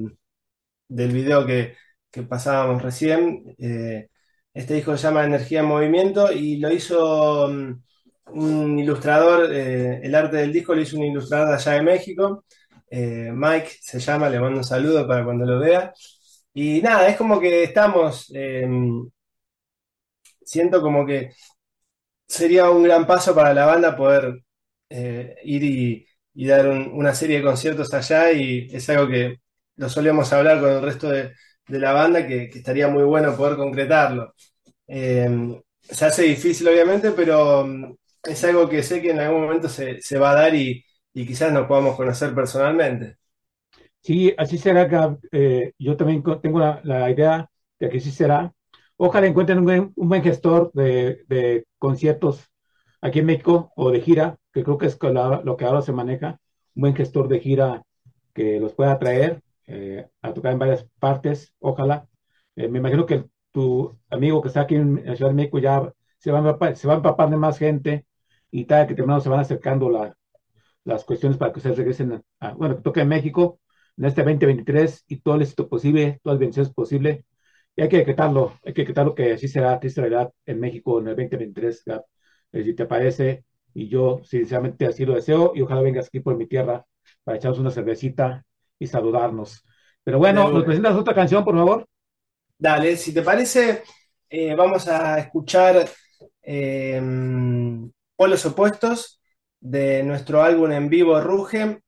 [0.88, 1.76] del video que,
[2.10, 4.08] que pasábamos recién, eh,
[4.54, 7.82] este disco se llama Energía en Movimiento y lo hizo mm,
[8.34, 12.44] un ilustrador, eh, el arte del disco lo hizo un ilustrador allá de México,
[12.90, 15.92] Mike se llama, le mando un saludo para cuando lo vea.
[16.54, 18.30] Y nada, es como que estamos,
[20.44, 21.30] siento como que
[22.26, 24.42] sería un gran paso para la banda poder
[24.92, 25.62] eh, ir
[26.34, 29.38] y, dar un- una serie de conciertos allá y es algo que
[29.76, 31.32] lo solemos hablar con el resto de,
[31.68, 34.34] la banda que, que estaría muy bueno poder concretarlo.
[34.88, 39.68] Eh, se hace difícil obviamente, pero mm, es algo que sé que en algún momento
[39.68, 40.84] se, va a dar y,
[41.14, 43.16] y quizás nos podamos conocer personalmente.
[44.00, 45.18] Sí, así será, Gab.
[45.32, 48.52] Eh, yo también tengo la, idea de que sí será.
[48.96, 52.51] Ojalá encuentren un un buen gestor de conciertos
[53.02, 54.96] aquí en México o de gira, que creo que es
[55.44, 56.40] lo que ahora se maneja,
[56.76, 57.84] un buen gestor de gira
[58.34, 62.08] que los pueda traer eh, a tocar en varias partes, ojalá.
[62.56, 66.30] Eh, me imagino que tu amigo que está aquí en Ciudad de México ya se
[66.32, 66.94] va empapar, se va
[67.30, 68.06] de más gente
[68.50, 70.16] y tal, que terminado se van acercando la-
[70.84, 73.60] las cuestiones para que ustedes regresen a, a- bueno, que toque en México
[73.96, 77.24] en este 2023 y todo el éxito posible, todas las bendiciones posibles.
[77.76, 81.08] Y hay que decretarlo, hay que decretarlo que así será, triste realidad en México en
[81.08, 82.04] el 2023, Gab.
[82.52, 83.44] Eh, si te parece,
[83.74, 86.84] y yo sinceramente así lo deseo, y ojalá vengas aquí por mi tierra
[87.24, 88.44] para echarnos una cervecita
[88.78, 89.64] y saludarnos.
[90.04, 91.86] Pero bueno, ¿nos presentas otra canción, por favor?
[92.58, 93.82] Dale, si te parece,
[94.28, 95.88] eh, vamos a escuchar
[96.42, 97.00] eh,
[98.16, 99.20] Polos Opuestos
[99.60, 101.80] de nuestro álbum en vivo Ruge,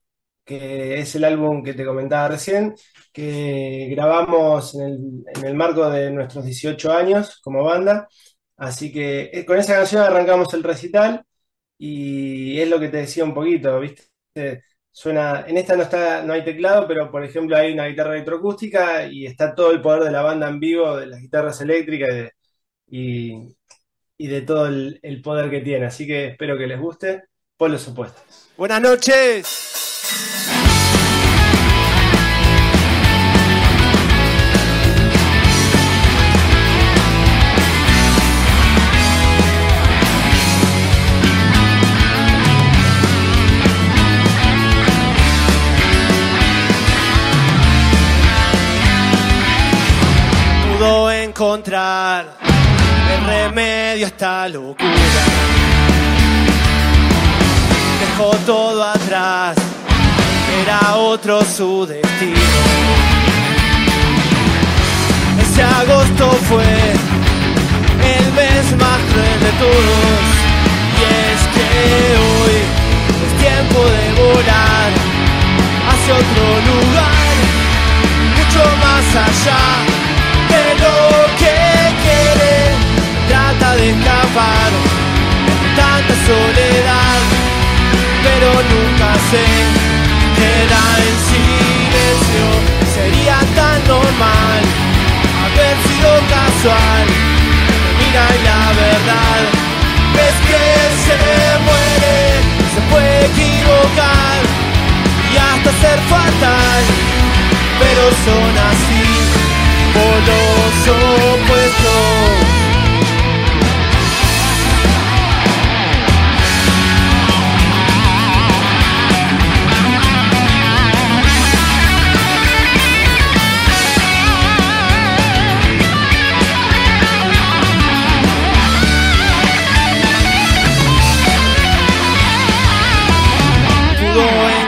[0.43, 2.75] que es el álbum que te comentaba recién,
[3.11, 8.07] que grabamos en el, en el marco de nuestros 18 años como banda.
[8.57, 11.23] Así que eh, con esa canción arrancamos el recital
[11.77, 14.03] y es lo que te decía un poquito, ¿viste?
[14.91, 19.07] Suena, en esta no está, no hay teclado, pero por ejemplo hay una guitarra electroacústica
[19.07, 22.09] y está todo el poder de la banda en vivo, de las guitarras eléctricas
[22.87, 23.55] y de,
[24.17, 25.85] y- de todo el, el poder que tiene.
[25.87, 27.23] Así que espero que les guste.
[27.57, 28.49] Por los opuestos.
[28.57, 30.74] Buenas noches.
[51.45, 52.25] Encontrar
[53.13, 54.89] el remedio a esta locura.
[57.99, 59.55] Dejó todo atrás,
[60.63, 62.39] era otro su destino.
[65.39, 66.63] Ese agosto fue
[68.15, 70.25] el mes más cruel de todos.
[70.97, 71.69] Y es que
[72.25, 72.57] hoy
[73.23, 74.89] es tiempo de volar
[75.89, 77.35] hacia otro lugar,
[78.35, 80.04] mucho más allá
[84.05, 84.71] escapar
[85.47, 87.19] de tanta soledad
[88.23, 89.43] pero nunca se
[90.37, 92.45] queda en silencio.
[92.93, 94.61] Sería tan normal
[95.45, 97.05] haber sido casual.
[97.99, 99.41] Mira y la verdad
[100.27, 100.63] es que
[101.05, 101.15] se
[101.67, 102.17] muere,
[102.73, 104.39] se puede equivocar
[105.31, 106.83] y hasta ser fatal,
[107.79, 109.03] pero son así
[109.93, 110.75] polos
[111.33, 112.24] opuestos.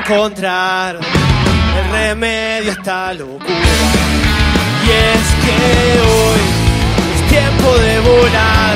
[0.07, 3.45] Pudo encontrar el remedio a esta locura.
[4.83, 5.59] Y es que
[6.01, 6.41] hoy
[7.13, 8.75] es tiempo de volar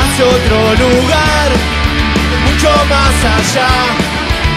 [0.00, 1.48] hacia otro lugar,
[2.46, 3.72] mucho más allá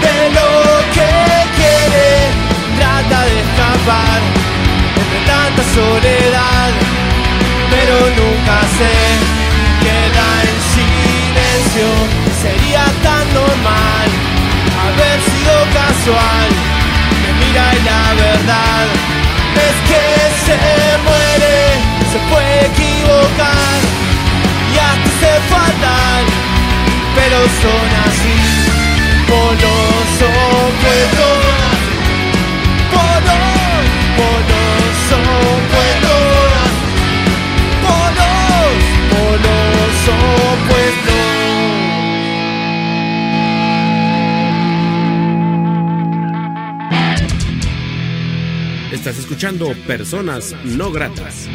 [0.02, 0.50] de lo
[0.96, 1.12] que
[1.58, 2.08] quiere.
[2.78, 4.20] Trata de escapar
[5.02, 6.72] entre tanta soledad,
[7.72, 8.94] pero nunca se
[9.84, 11.88] queda en silencio.
[12.42, 14.08] Sería tan normal
[14.86, 15.25] haber
[16.06, 16.50] casual.
[17.22, 19.15] Me mira y la verdad
[49.46, 51.48] escuchando Personas No Gratas.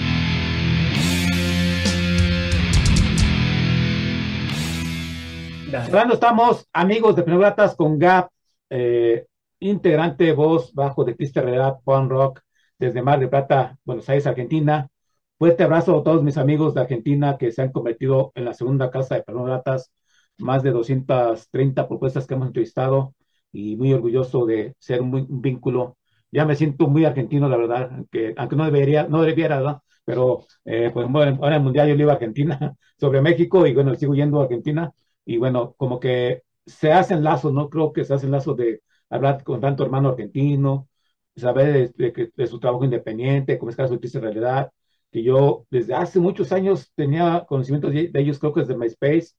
[5.75, 8.29] Hablando estamos, amigos de Pneumatas con Gap,
[8.69, 9.27] eh,
[9.59, 12.41] integrante voz bajo de Triste Realidad Punk Rock
[12.79, 14.89] desde Mar de Plata, Buenos Aires, Argentina.
[15.37, 18.93] Fuerte abrazo a todos mis amigos de Argentina que se han convertido en la segunda
[18.93, 19.91] casa de Pneumatas,
[20.39, 23.15] más de 230 propuestas que hemos entrevistado
[23.51, 25.97] y muy orgulloso de ser un, un vínculo.
[26.33, 29.83] Ya me siento muy argentino, la verdad, que, aunque no debería, no debiera, ¿verdad?
[30.05, 33.67] Pero eh, pues, bueno, ahora en el Mundial yo le iba a Argentina sobre México
[33.67, 34.93] y bueno, sigo yendo a Argentina
[35.25, 37.69] y bueno, como que se hacen lazos, ¿no?
[37.69, 40.89] Creo que se hacen lazos de hablar con tanto hermano argentino,
[41.37, 44.71] saber de, de, de su trabajo independiente, como es caso de Triste Realidad,
[45.11, 49.31] que yo desde hace muchos años tenía conocimientos de, de ellos, creo que desde MySpace.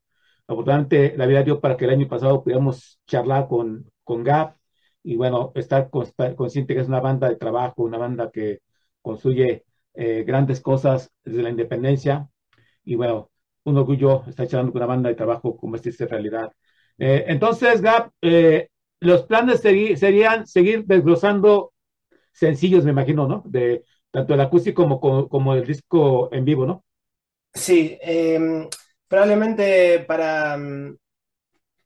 [0.48, 4.56] Afortunadamente, la vida dio para que el año pasado pudiéramos charlar con, con Gap
[5.04, 8.60] y bueno, estar consciente que es una banda de trabajo, una banda que
[9.02, 12.30] construye eh, grandes cosas desde la independencia
[12.84, 13.30] y bueno,
[13.64, 16.52] un orgullo estar charlando con una banda de trabajo como esta es realidad.
[16.98, 21.74] Eh, entonces, Gap, eh, los planes serían seguir desglosando
[22.32, 23.44] sencillos, me imagino, ¿no?
[23.46, 26.84] De tanto el acústico como, como, como el disco en vivo, ¿no?
[27.54, 28.68] Sí, eh,
[29.08, 30.98] probablemente para mm,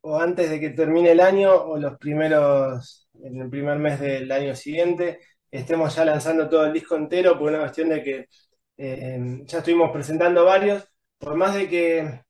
[0.01, 4.32] o antes de que termine el año o los primeros, en el primer mes del
[4.32, 5.20] año siguiente,
[5.51, 8.28] estemos ya lanzando todo el disco entero por una cuestión de que
[8.78, 10.88] eh, ya estuvimos presentando varios,
[11.18, 12.22] por más de que,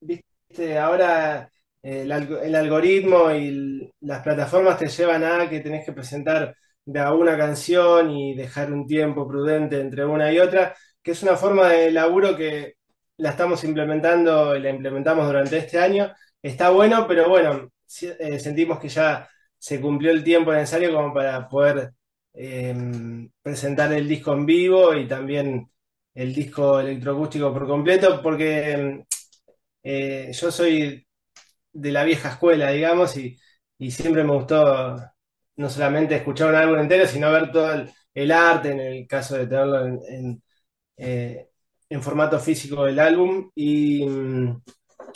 [0.00, 1.50] viste, ahora
[1.82, 6.56] eh, el, alg el, algoritmo y las plataformas te llevan a que tenés que presentar
[6.84, 11.22] de a una canción y dejar un tiempo prudente entre una y otra, que es
[11.22, 12.74] una forma de laburo que
[13.18, 16.12] la estamos implementando y la implementamos durante este año.
[16.42, 17.70] Está bueno, pero bueno,
[18.02, 19.28] eh, sentimos que ya
[19.66, 21.92] se cumplió el tiempo necesario como para poder
[22.34, 22.72] eh,
[23.42, 25.68] presentar el disco en vivo y también
[26.14, 29.04] el disco electroacústico por completo, porque
[29.82, 31.04] eh, yo soy
[31.72, 33.36] de la vieja escuela, digamos, y,
[33.78, 34.96] y, siempre me gustó
[35.56, 39.46] no solamente escuchar un álbum entero, sino ver todo el, arte, en el caso de
[39.48, 40.42] tenerlo en, en,
[40.96, 41.48] eh,
[42.00, 43.50] formato físico del álbum.
[43.54, 44.04] Y,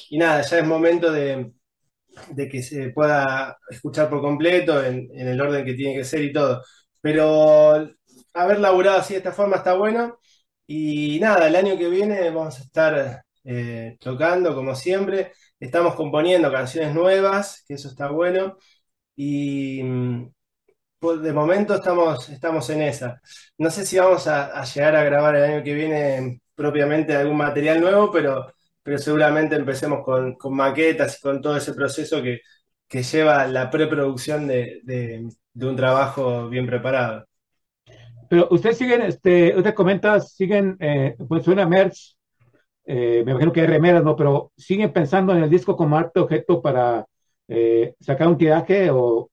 [0.09, 1.53] y, nada, ya es momento de,
[2.31, 6.33] de, que se pueda escuchar por completo, en, el orden que tiene que ser y
[6.33, 6.62] todo.
[7.01, 7.89] Pero
[8.35, 10.18] haber laburado así de esta forma está bueno.
[10.66, 15.33] Y nada, el año que viene vamos a estar eh, tocando como siempre.
[15.59, 18.57] Estamos componiendo canciones nuevas, que eso está bueno.
[19.16, 19.83] Y
[20.99, 23.21] pues, de momento estamos, estamos en esa.
[23.59, 27.37] No sé si vamos a, a, llegar a grabar el año que viene propiamente algún
[27.39, 28.53] material nuevo, pero,
[28.91, 32.41] pero seguramente empecemos con, con maquetas y con todo ese proceso que,
[32.88, 37.24] que lleva la preproducción de, de, de un trabajo bien preparado.
[38.28, 42.16] Pero ustedes siguen, este, usted comenta, siguen, eh, pues una merch,
[42.84, 44.16] eh, me imagino que hay remeras, ¿no?
[44.16, 47.07] Pero siguen pensando en el disco como arte objeto para
[47.47, 49.30] eh, sacar un tiraje o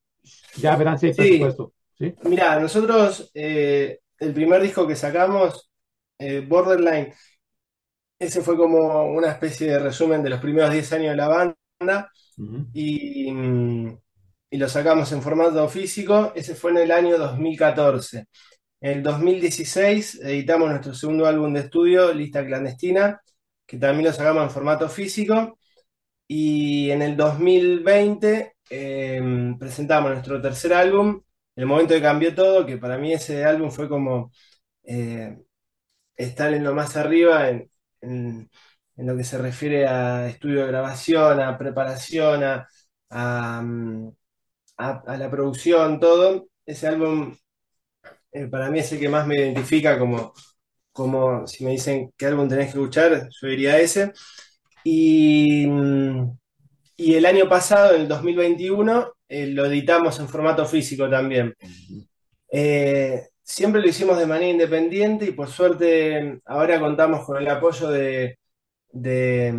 [0.58, 1.74] ya verán si hay presupuesto.
[1.98, 2.14] ¿sí?
[2.26, 5.72] Mira, nosotros, el primer disco que sacamos,
[6.48, 7.12] Borderline,
[8.20, 12.12] ese fue como una especie de resumen de los primeros 10 años de la banda
[12.38, 12.68] uh -huh.
[12.74, 13.30] y,
[14.50, 18.26] y lo sacamos en formato físico, ese fue en el año 2014.
[18.80, 23.22] En el 2016 editamos nuestro segundo álbum de estudio, Lista Clandestina,
[23.66, 25.60] que también lo sacamos en formato físico.
[26.28, 31.22] Y en el 2020 eh, presentamos nuestro tercer álbum,
[31.56, 34.32] El momento que cambió todo, que para mí ese álbum fue como
[34.84, 35.38] eh,
[36.16, 37.70] estar en lo más arriba en,
[38.10, 38.50] en,
[38.96, 42.68] en, lo que se refiere a estudio de grabación, a preparación, a,
[43.10, 43.64] a,
[44.78, 46.48] a, a la producción, todo.
[46.66, 47.36] Ese álbum
[48.32, 50.34] eh, para mí es el que más me identifica como,
[50.92, 54.14] como si me dicen qué álbum tenés que escuchar, yo diría ese.
[54.84, 55.68] Y,
[56.96, 61.54] y el año pasado, en el 2021, eh, lo editamos en formato físico también.
[62.52, 67.90] Eh, siempre lo hicimos de manera independiente y por suerte ahora contamos con el apoyo
[67.90, 68.40] de,
[68.92, 69.54] de,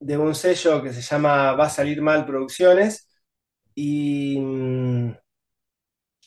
[0.00, 3.08] de un sello que se llama Va a salir mal Producciones
[3.74, 4.38] y,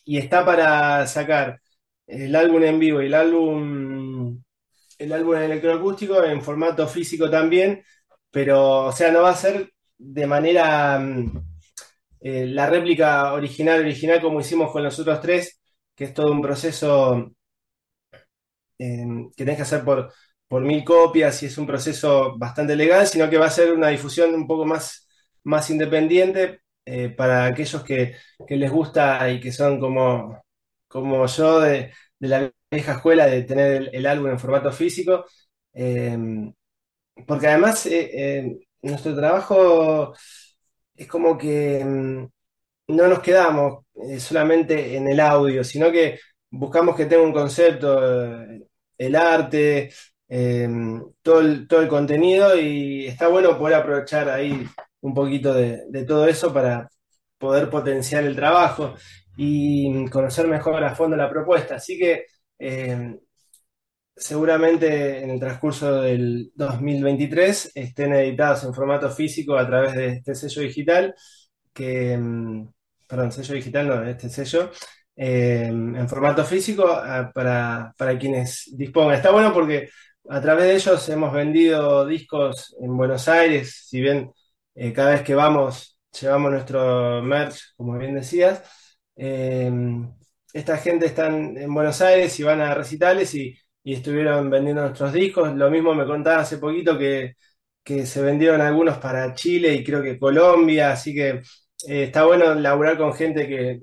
[0.06, 1.62] y está para sacar
[2.08, 4.42] el álbum en vivo y el álbum
[5.00, 7.84] el álbum electroacústico en formato físico también,
[8.32, 11.02] pero o sea, no va a ser de manera
[12.22, 15.62] eh, la réplica original original como hicimos con los otros tres,
[15.96, 17.32] que es todo un proceso
[18.80, 20.12] eh, que tenés que hacer por,
[20.48, 23.90] por mil copias y es un proceso bastante legal, sino que va a ser una
[23.90, 25.08] difusión un poco más,
[25.44, 28.16] más independiente eh, para aquellos que,
[28.48, 30.44] que, les gusta y que son como,
[30.88, 35.26] como yo de, de la vieja escuela de tener el, álbum en formato físico.
[35.74, 36.18] Eh,
[37.28, 40.14] porque además eh, nuestro trabajo
[40.96, 42.26] es como que mm,
[42.88, 43.86] no nos quedamos
[44.20, 46.20] solamente en el audio, sino que
[46.50, 48.00] buscamos que tenga un concepto,
[48.98, 49.92] el arte,
[50.28, 50.68] eh,
[51.22, 54.66] todo, el, todo el contenido y está bueno poder aprovechar ahí
[55.02, 56.90] un poquito de, todo eso para
[57.38, 58.96] poder potenciar el trabajo
[59.38, 61.76] y conocer mejor a fondo la propuesta.
[61.76, 62.26] Así que
[62.60, 63.18] eh,
[64.16, 70.36] seguramente en el transcurso del 2023 estén editados en formato físico a través de este
[70.36, 71.16] sello digital,
[71.74, 72.70] que, mm,
[73.08, 74.72] perdón, sello digital no, este sello,
[75.16, 76.86] eh, en formato físico
[77.34, 79.16] para, para quienes dispongan.
[79.16, 79.90] Está bueno porque
[80.30, 84.32] a través de ellos hemos vendido discos en Buenos Aires, si bien
[84.76, 88.62] eh, cada vez que vamos llevamos nuestro merch, como bien decías.
[89.16, 89.72] Eh,
[90.54, 95.14] esta gente está en Buenos Aires y van a recitales y, y, estuvieron vendiendo nuestros
[95.14, 95.54] discos.
[95.56, 97.36] Lo mismo me contaba hace poquito que,
[97.84, 101.42] que, se vendieron algunos para Chile y creo que Colombia, así que
[101.88, 103.82] eh, está bueno laburar con gente que,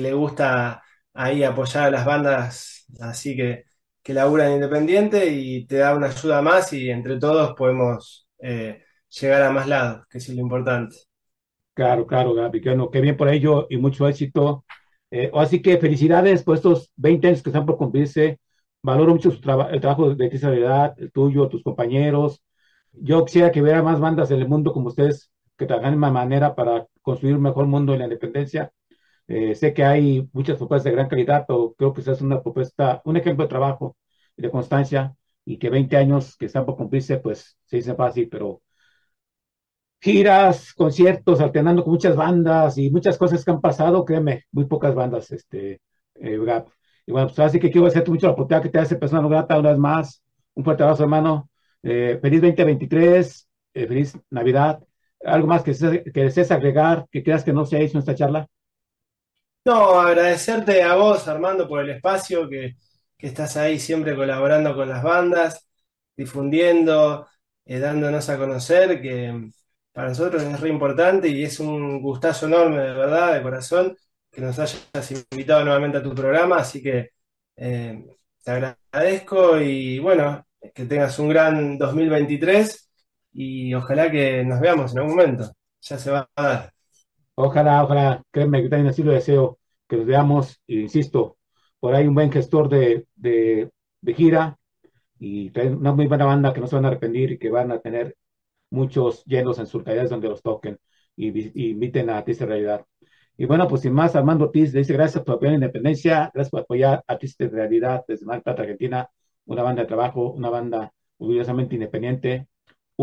[0.00, 0.82] le gusta
[1.12, 3.64] ahí apoyar a las bandas, así que
[4.02, 8.82] que laburan independiente y te da una ayuda más y entre todos podemos eh,
[9.20, 10.96] llegar a más lados, que es lo importante.
[11.74, 14.64] Claro, claro, Gaby, que, bueno, qué bien por ello y mucho éxito.
[15.10, 18.40] Eh, así que felicidades por estos 20 años que están por cumplirse.
[18.82, 22.42] Valoro mucho traba el trabajo de ti, el tuyo, tus compañeros.
[22.92, 26.10] Yo quisiera que hubiera más bandas en el mundo como ustedes que trabajan de una
[26.10, 28.72] manera para construir un mejor mundo en la independencia.
[29.28, 32.42] Eh, sé que hay muchas propuestas de gran calidad, pero creo que esa es una
[32.42, 33.96] propuesta, un ejemplo de trabajo
[34.36, 38.62] de constancia, y que 20 años que están por cumplirse, pues se dice fácil, pero
[40.00, 44.94] giras, conciertos, alternando con muchas bandas y muchas cosas que han pasado, créeme, muy pocas
[44.94, 45.80] bandas, este,
[46.16, 46.38] eh,
[47.06, 49.58] Y bueno, pues así que quiero agradecerte mucho la oportunidad que te hace persona grata
[49.58, 50.22] una vez más.
[50.54, 51.50] Un fuerte abrazo, hermano.
[51.82, 54.82] Eh, feliz 2023, eh, feliz Navidad.
[55.24, 58.46] ¿Algo más que, desees agregar, que creas que no se ha hecho en esta charla?
[59.64, 62.76] No, agradecerte a vos, Armando, por el espacio, que,
[63.16, 65.68] que estás ahí siempre colaborando con las bandas,
[66.16, 67.28] difundiendo,
[67.64, 69.50] eh, dándonos a conocer, que
[69.92, 73.96] para nosotros es re importante y es un gustazo enorme, de verdad, de corazón,
[74.30, 74.88] que nos hayas
[75.30, 77.10] invitado nuevamente a tu programa, así que
[77.56, 78.04] eh,
[78.42, 80.44] te agradezco y bueno,
[80.74, 82.81] que tengas un gran 2023
[83.32, 86.72] y ojalá que nos veamos en algún momento, ya se va a dar.
[87.34, 89.58] Ojalá, ojalá, créeme que también así lo deseo,
[89.88, 91.38] que nos veamos, e insisto,
[91.80, 93.70] por ahí un buen gestor de, de,
[94.00, 94.58] de gira
[95.18, 97.80] y una muy buena banda que no se van a arrepentir y que van a
[97.80, 98.16] tener
[98.70, 100.78] muchos llenos en sus localidades donde los toquen
[101.16, 101.28] y,
[101.60, 102.86] y inviten a Artista Realidad.
[103.36, 106.50] Y bueno, pues sin más, Armando Ortiz le dice gracias por apoyar la independencia, gracias
[106.50, 109.08] por apoyar a Artista Realidad desde Mar Plata, Argentina,
[109.46, 112.48] una banda de trabajo, una banda orgullosamente independiente.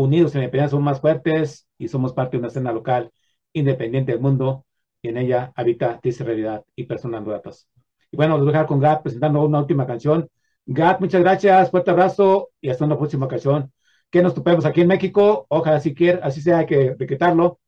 [0.02, 3.10] Unidos en independencia somos más fuertes y somos parte de una escena local
[3.52, 4.64] independiente del mundo
[5.02, 7.68] y en ella habita Artista Realidad y personas gratas.
[8.10, 10.28] Y bueno, los voy a dejar con Gat presentando una última canción.
[10.66, 13.72] Gat, muchas gracias, fuerte abrazo y hasta una próxima ocasión.
[14.10, 17.60] Que nos topemos aquí en México, ojalá si quiere, así sea que decretarlo,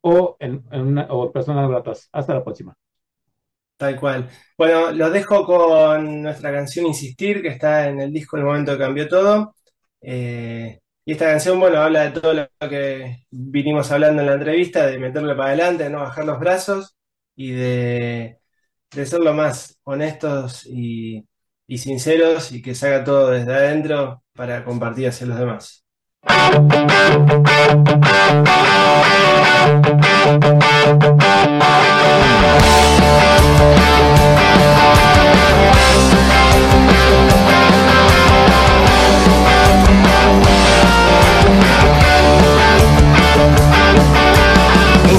[0.00, 2.08] o en, en una, o personas gratas.
[2.12, 2.74] Hasta la próxima.
[3.76, 4.30] Tal cual.
[4.56, 8.78] Bueno, los dejo con nuestra canción Insistir, que está en el disco El momento que
[8.78, 9.54] cambió todo.
[10.00, 14.86] Eh, y esta canción, bueno, habla de todo lo que vinimos hablando en la entrevista,
[14.86, 16.96] de meterle para adelante, de no bajar los brazos
[17.36, 18.40] y de
[18.94, 21.26] de ser lo más honestos y,
[21.66, 25.84] y sinceros y que se haga todo desde adentro para compartir hacia los demás.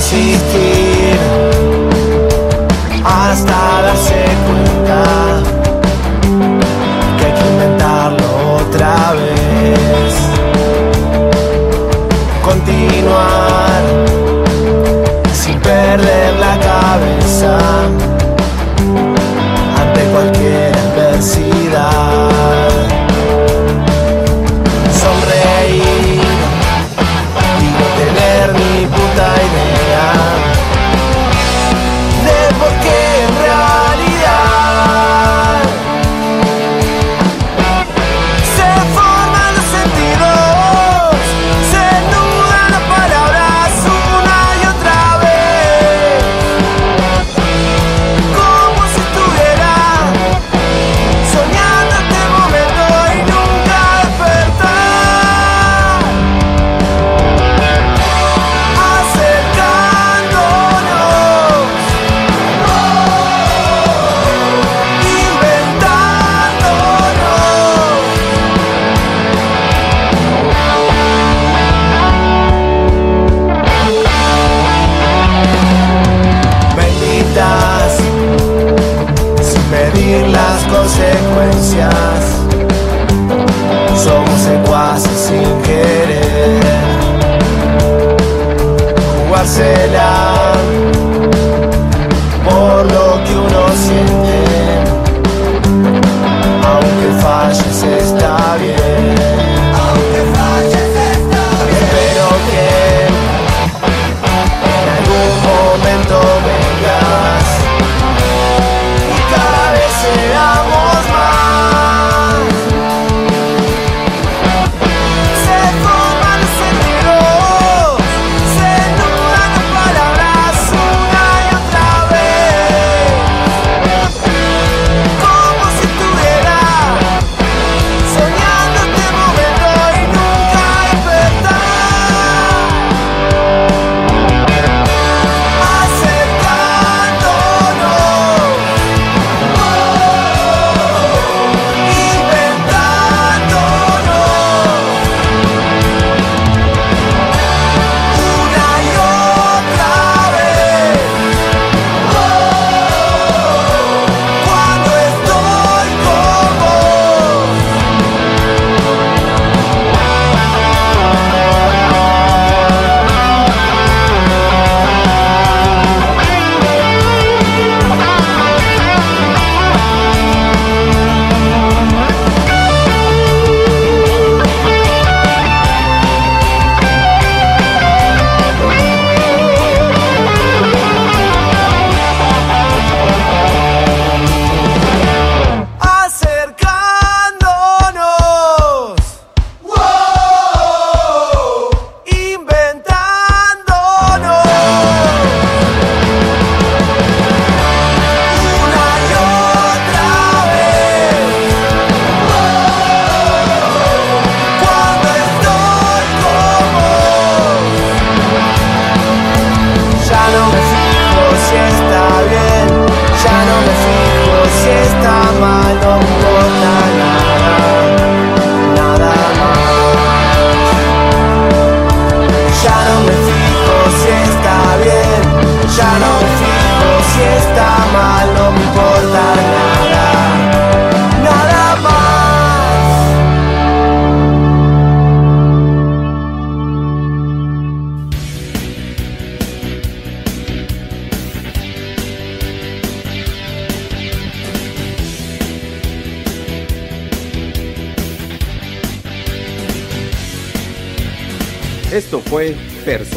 [0.06, 1.18] resistir
[3.04, 5.35] hasta darse cuenta.